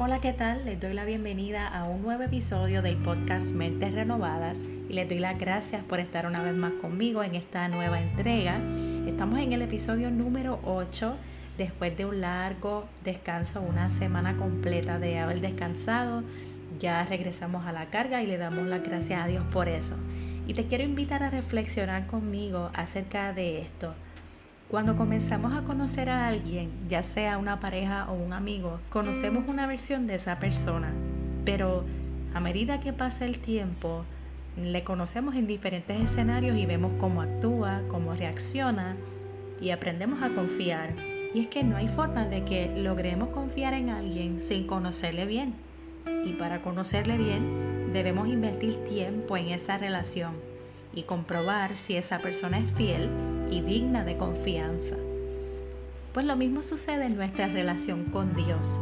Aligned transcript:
Hola, 0.00 0.20
¿qué 0.20 0.32
tal? 0.32 0.64
Les 0.64 0.78
doy 0.78 0.94
la 0.94 1.04
bienvenida 1.04 1.66
a 1.66 1.82
un 1.82 2.02
nuevo 2.02 2.22
episodio 2.22 2.82
del 2.82 2.96
podcast 2.98 3.50
Mentes 3.50 3.92
Renovadas 3.92 4.64
y 4.88 4.92
les 4.92 5.08
doy 5.08 5.18
las 5.18 5.36
gracias 5.36 5.82
por 5.82 5.98
estar 5.98 6.24
una 6.24 6.40
vez 6.40 6.54
más 6.54 6.72
conmigo 6.74 7.24
en 7.24 7.34
esta 7.34 7.66
nueva 7.66 8.00
entrega. 8.00 8.60
Estamos 9.08 9.40
en 9.40 9.52
el 9.54 9.60
episodio 9.60 10.12
número 10.12 10.60
8 10.62 11.16
después 11.56 11.96
de 11.96 12.06
un 12.06 12.20
largo 12.20 12.88
descanso, 13.02 13.60
una 13.60 13.90
semana 13.90 14.36
completa 14.36 15.00
de 15.00 15.18
haber 15.18 15.40
descansado. 15.40 16.22
Ya 16.78 17.04
regresamos 17.04 17.66
a 17.66 17.72
la 17.72 17.90
carga 17.90 18.22
y 18.22 18.28
le 18.28 18.38
damos 18.38 18.68
las 18.68 18.84
gracias 18.84 19.20
a 19.20 19.26
Dios 19.26 19.42
por 19.50 19.66
eso. 19.66 19.96
Y 20.46 20.54
te 20.54 20.68
quiero 20.68 20.84
invitar 20.84 21.24
a 21.24 21.30
reflexionar 21.30 22.06
conmigo 22.06 22.70
acerca 22.72 23.32
de 23.32 23.62
esto. 23.62 23.94
Cuando 24.70 24.96
comenzamos 24.96 25.54
a 25.54 25.62
conocer 25.62 26.10
a 26.10 26.28
alguien, 26.28 26.68
ya 26.90 27.02
sea 27.02 27.38
una 27.38 27.58
pareja 27.58 28.06
o 28.10 28.12
un 28.12 28.34
amigo, 28.34 28.80
conocemos 28.90 29.48
una 29.48 29.66
versión 29.66 30.06
de 30.06 30.16
esa 30.16 30.38
persona, 30.38 30.92
pero 31.46 31.86
a 32.34 32.40
medida 32.40 32.78
que 32.78 32.92
pasa 32.92 33.24
el 33.24 33.38
tiempo, 33.38 34.04
le 34.62 34.84
conocemos 34.84 35.36
en 35.36 35.46
diferentes 35.46 35.98
escenarios 35.98 36.58
y 36.58 36.66
vemos 36.66 36.92
cómo 37.00 37.22
actúa, 37.22 37.80
cómo 37.88 38.12
reacciona 38.12 38.94
y 39.58 39.70
aprendemos 39.70 40.20
a 40.20 40.28
confiar. 40.34 40.94
Y 41.32 41.40
es 41.40 41.46
que 41.46 41.64
no 41.64 41.78
hay 41.78 41.88
forma 41.88 42.26
de 42.26 42.44
que 42.44 42.70
logremos 42.76 43.30
confiar 43.30 43.72
en 43.72 43.88
alguien 43.88 44.42
sin 44.42 44.66
conocerle 44.66 45.24
bien. 45.24 45.54
Y 46.26 46.34
para 46.34 46.60
conocerle 46.60 47.16
bien, 47.16 47.94
debemos 47.94 48.28
invertir 48.28 48.84
tiempo 48.84 49.38
en 49.38 49.48
esa 49.48 49.78
relación 49.78 50.34
y 50.92 51.04
comprobar 51.04 51.74
si 51.74 51.96
esa 51.96 52.18
persona 52.18 52.58
es 52.58 52.70
fiel 52.72 53.08
y 53.50 53.60
digna 53.60 54.04
de 54.04 54.16
confianza. 54.16 54.96
Pues 56.12 56.26
lo 56.26 56.36
mismo 56.36 56.62
sucede 56.62 57.06
en 57.06 57.16
nuestra 57.16 57.48
relación 57.48 58.04
con 58.06 58.34
Dios. 58.34 58.80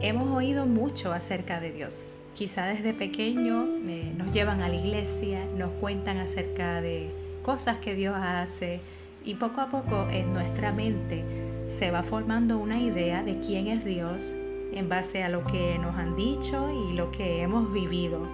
Hemos 0.00 0.28
oído 0.36 0.66
mucho 0.66 1.12
acerca 1.12 1.60
de 1.60 1.72
Dios. 1.72 2.04
Quizá 2.34 2.66
desde 2.66 2.94
pequeño 2.94 3.66
eh, 3.86 4.12
nos 4.16 4.32
llevan 4.32 4.60
a 4.62 4.68
la 4.68 4.76
iglesia, 4.76 5.46
nos 5.56 5.70
cuentan 5.80 6.18
acerca 6.18 6.80
de 6.80 7.10
cosas 7.42 7.78
que 7.78 7.94
Dios 7.94 8.16
hace 8.16 8.80
y 9.24 9.34
poco 9.34 9.60
a 9.60 9.68
poco 9.68 10.08
en 10.10 10.32
nuestra 10.32 10.72
mente 10.72 11.24
se 11.68 11.90
va 11.90 12.02
formando 12.02 12.58
una 12.58 12.78
idea 12.78 13.22
de 13.22 13.40
quién 13.40 13.68
es 13.68 13.84
Dios 13.84 14.34
en 14.72 14.88
base 14.88 15.22
a 15.22 15.28
lo 15.28 15.44
que 15.44 15.78
nos 15.78 15.96
han 15.96 16.16
dicho 16.16 16.68
y 16.70 16.94
lo 16.94 17.10
que 17.10 17.40
hemos 17.40 17.72
vivido. 17.72 18.28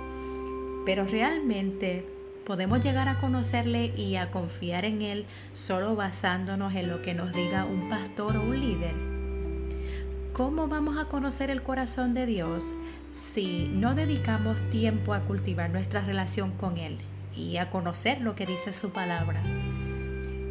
Pero 0.84 1.04
realmente 1.04 2.06
podemos 2.50 2.82
llegar 2.82 3.08
a 3.08 3.16
conocerle 3.18 3.92
y 3.96 4.16
a 4.16 4.32
confiar 4.32 4.84
en 4.84 5.02
Él 5.02 5.24
solo 5.52 5.94
basándonos 5.94 6.74
en 6.74 6.88
lo 6.88 7.00
que 7.00 7.14
nos 7.14 7.32
diga 7.32 7.64
un 7.64 7.88
pastor 7.88 8.36
o 8.36 8.42
un 8.42 8.58
líder. 8.58 8.92
¿Cómo 10.32 10.66
vamos 10.66 10.98
a 10.98 11.04
conocer 11.04 11.48
el 11.48 11.62
corazón 11.62 12.12
de 12.12 12.26
Dios 12.26 12.74
si 13.12 13.68
no 13.68 13.94
dedicamos 13.94 14.58
tiempo 14.70 15.14
a 15.14 15.20
cultivar 15.20 15.70
nuestra 15.70 16.00
relación 16.00 16.50
con 16.50 16.76
Él 16.76 16.98
y 17.36 17.58
a 17.58 17.70
conocer 17.70 18.20
lo 18.20 18.34
que 18.34 18.46
dice 18.46 18.72
su 18.72 18.90
palabra? 18.90 19.40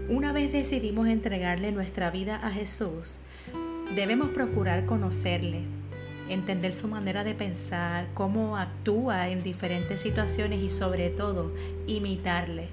Una 0.08 0.32
vez 0.32 0.54
decidimos 0.54 1.10
entregarle 1.10 1.74
nuestra 1.74 2.12
vida 2.12 2.38
a 2.38 2.50
Jesús, 2.50 3.20
debemos 3.94 4.30
procurar 4.30 4.86
conocerle, 4.86 5.64
entender 6.30 6.74
su 6.74 6.88
manera 6.88 7.24
de 7.24 7.36
pensar, 7.36 8.08
cómo 8.14 8.58
actúa 8.58 9.30
en 9.30 9.44
diferentes 9.44 10.02
situaciones 10.02 10.62
y 10.62 10.70
sobre 10.70 11.10
todo 11.10 11.54
imitarle. 11.88 12.70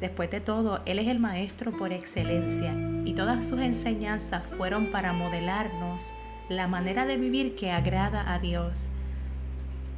Después 0.00 0.30
de 0.30 0.40
todo, 0.40 0.80
Él 0.86 0.98
es 0.98 1.08
el 1.08 1.18
Maestro 1.18 1.72
por 1.72 1.92
excelencia 1.92 2.74
y 3.04 3.12
todas 3.14 3.46
sus 3.46 3.60
enseñanzas 3.60 4.46
fueron 4.46 4.86
para 4.90 5.12
modelarnos 5.12 6.12
la 6.48 6.66
manera 6.66 7.06
de 7.06 7.16
vivir 7.16 7.54
que 7.54 7.70
agrada 7.70 8.32
a 8.32 8.38
Dios. 8.38 8.88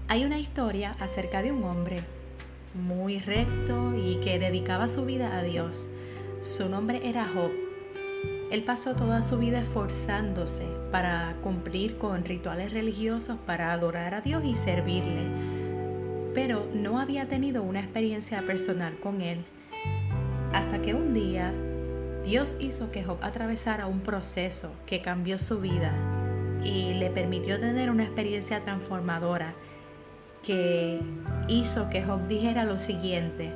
Hay 0.08 0.24
una 0.24 0.38
historia 0.38 0.96
acerca 0.98 1.42
de 1.42 1.52
un 1.52 1.64
hombre 1.64 2.00
muy 2.74 3.18
recto 3.18 3.94
y 3.96 4.16
que 4.16 4.38
dedicaba 4.38 4.88
su 4.88 5.04
vida 5.04 5.38
a 5.38 5.42
Dios. 5.42 5.88
Su 6.40 6.68
nombre 6.68 7.00
era 7.04 7.26
Job 7.32 7.61
él 8.52 8.64
pasó 8.64 8.94
toda 8.94 9.22
su 9.22 9.38
vida 9.38 9.60
esforzándose 9.60 10.66
para 10.90 11.36
cumplir 11.42 11.96
con 11.96 12.22
rituales 12.22 12.70
religiosos 12.70 13.38
para 13.46 13.72
adorar 13.72 14.12
a 14.12 14.20
Dios 14.20 14.44
y 14.44 14.56
servirle, 14.56 15.30
pero 16.34 16.68
no 16.74 17.00
había 17.00 17.26
tenido 17.28 17.62
una 17.62 17.80
experiencia 17.80 18.42
personal 18.42 18.98
con 18.98 19.22
Él. 19.22 19.42
Hasta 20.52 20.82
que 20.82 20.92
un 20.92 21.14
día 21.14 21.50
Dios 22.26 22.58
hizo 22.60 22.90
que 22.90 23.02
Job 23.02 23.16
atravesara 23.22 23.86
un 23.86 24.00
proceso 24.00 24.74
que 24.84 25.00
cambió 25.00 25.38
su 25.38 25.62
vida 25.62 25.94
y 26.62 26.92
le 26.92 27.08
permitió 27.08 27.58
tener 27.58 27.88
una 27.88 28.02
experiencia 28.02 28.60
transformadora 28.60 29.54
que 30.42 31.00
hizo 31.48 31.88
que 31.88 32.02
Job 32.02 32.28
dijera 32.28 32.66
lo 32.66 32.78
siguiente, 32.78 33.50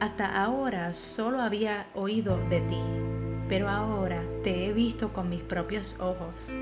hasta 0.00 0.42
ahora 0.42 0.92
solo 0.92 1.40
había 1.40 1.86
oído 1.94 2.36
de 2.50 2.60
ti, 2.60 2.80
pero 3.48 3.68
ahora 3.68 4.22
te 4.42 4.66
he 4.66 4.72
visto 4.72 5.12
con 5.12 5.28
mis 5.28 5.42
propios 5.42 6.00
ojos. 6.00 6.52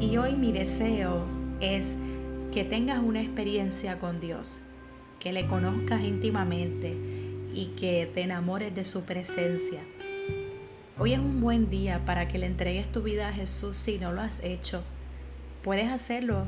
Y 0.00 0.16
hoy 0.16 0.36
mi 0.36 0.52
deseo 0.52 1.24
es 1.60 1.96
que 2.52 2.64
tengas 2.64 3.02
una 3.02 3.20
experiencia 3.20 3.98
con 3.98 4.20
Dios, 4.20 4.60
que 5.18 5.32
le 5.32 5.46
conozcas 5.46 6.02
íntimamente 6.02 6.94
y 7.54 7.72
que 7.78 8.10
te 8.12 8.22
enamores 8.22 8.74
de 8.74 8.84
su 8.84 9.02
presencia. 9.04 9.80
Hoy 10.98 11.14
es 11.14 11.18
un 11.18 11.40
buen 11.40 11.70
día 11.70 12.04
para 12.04 12.28
que 12.28 12.38
le 12.38 12.46
entregues 12.46 12.90
tu 12.92 13.02
vida 13.02 13.28
a 13.28 13.32
Jesús 13.32 13.76
si 13.76 13.98
no 13.98 14.12
lo 14.12 14.20
has 14.20 14.42
hecho. 14.44 14.82
Puedes 15.62 15.90
hacerlo 15.90 16.44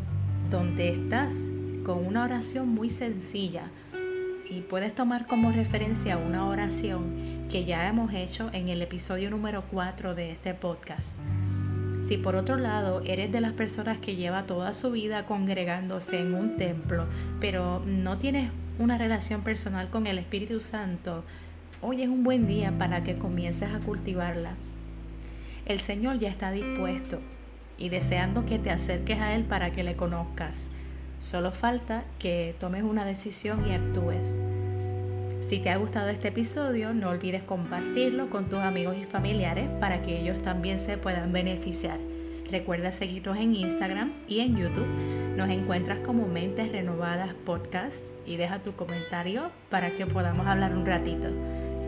donde 0.50 0.91
estás 0.91 1.49
con 1.84 2.06
una 2.06 2.25
oración 2.25 2.69
muy 2.69 2.91
sencilla 2.91 3.71
y 4.49 4.60
puedes 4.60 4.94
tomar 4.94 5.27
como 5.27 5.53
referencia 5.53 6.16
una 6.16 6.47
oración 6.47 7.47
que 7.50 7.65
ya 7.65 7.88
hemos 7.88 8.12
hecho 8.12 8.50
en 8.53 8.69
el 8.69 8.82
episodio 8.82 9.31
número 9.31 9.65
4 9.71 10.15
de 10.15 10.31
este 10.31 10.55
podcast. 10.55 11.19
Si 12.00 12.19
por 12.19 12.37
otro 12.37 12.56
lado 12.56 13.00
eres 13.04 13.33
de 13.33 13.41
las 13.41 13.53
personas 13.53 13.99
que 13.99 14.16
lleva 14.16 14.44
toda 14.44 14.75
su 14.75 14.91
vida 14.91 15.25
congregándose 15.25 16.19
en 16.21 16.34
un 16.34 16.56
templo, 16.56 17.06
pero 17.41 17.83
no 17.87 18.19
tienes 18.19 18.50
una 18.78 18.99
relación 18.99 19.43
personal 19.43 19.88
con 19.88 20.06
el 20.06 20.19
Espíritu 20.19 20.60
Santo, 20.60 21.25
hoy 21.81 22.03
es 22.03 22.09
un 22.09 22.22
buen 22.22 22.47
día 22.47 22.72
para 22.77 23.03
que 23.03 23.16
comiences 23.16 23.72
a 23.72 23.81
cultivarla. 23.81 24.54
El 25.65 25.81
Señor 25.81 26.19
ya 26.19 26.28
está 26.28 26.50
dispuesto 26.50 27.21
y 27.78 27.88
deseando 27.88 28.44
que 28.44 28.59
te 28.59 28.71
acerques 28.71 29.21
a 29.21 29.34
Él 29.34 29.44
para 29.44 29.71
que 29.71 29.83
le 29.83 29.97
conozcas. 29.97 30.69
Solo 31.25 31.53
falta 31.53 32.05
que 32.19 32.55
tomes 32.61 32.83
una 32.83 33.07
decisión 33.07 33.67
y 33.67 33.73
actúes. 33.73 34.39
Si 35.41 35.59
te 35.59 35.71
ha 35.71 35.79
gustado 35.79 36.11
este 36.11 36.29
episodio, 36.29 36.93
no 36.93 37.09
olvides 37.09 37.43
compartirlo 37.43 38.29
con 38.29 38.51
tus 38.51 38.59
amigos 38.59 38.99
y 38.99 39.07
familiares 39.07 39.71
para 39.81 40.03
que 40.03 40.21
ellos 40.21 40.43
también 40.43 40.79
se 40.79 40.99
puedan 40.99 41.33
beneficiar. 41.33 41.99
Recuerda 42.51 42.93
seguirnos 42.93 43.39
en 43.39 43.55
Instagram 43.55 44.13
y 44.29 44.41
en 44.41 44.55
YouTube. 44.55 44.87
Nos 45.34 45.49
encuentras 45.49 46.01
como 46.01 46.29
Mentes 46.29 46.71
Renovadas 46.71 47.33
Podcast 47.33 48.05
y 48.27 48.37
deja 48.37 48.63
tu 48.63 48.75
comentario 48.75 49.51
para 49.71 49.95
que 49.95 50.05
podamos 50.05 50.47
hablar 50.47 50.77
un 50.77 50.84
ratito. 50.84 51.29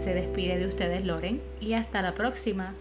Se 0.00 0.14
despide 0.14 0.56
de 0.56 0.66
ustedes 0.66 1.04
Loren 1.04 1.42
y 1.60 1.74
hasta 1.74 2.00
la 2.00 2.14
próxima. 2.14 2.74